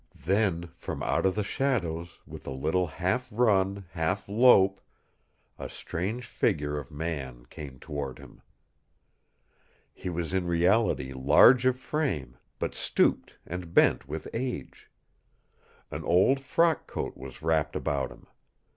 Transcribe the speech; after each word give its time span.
Then 0.25 0.71
from 0.77 1.03
out 1.03 1.31
the 1.35 1.43
shadows, 1.43 2.17
with 2.25 2.47
a 2.47 2.51
little 2.51 2.87
half 2.87 3.29
run, 3.31 3.85
half 3.91 4.27
lope, 4.27 4.81
a 5.59 5.69
strange 5.69 6.25
figure 6.25 6.79
of 6.79 6.89
man 6.89 7.45
came 7.51 7.77
toward 7.79 8.17
him. 8.17 8.41
He 9.93 10.09
was 10.09 10.33
in 10.33 10.47
reality 10.47 11.13
large 11.13 11.67
of 11.67 11.77
frame, 11.79 12.37
but 12.57 12.73
stooped 12.73 13.37
and 13.45 13.75
bent 13.75 14.07
with 14.07 14.27
age. 14.33 14.89
An 15.91 16.03
old 16.03 16.39
frock 16.39 16.87
coat 16.87 17.15
was 17.15 17.43
wrapped 17.43 17.75
about 17.75 18.09
him. 18.11 18.25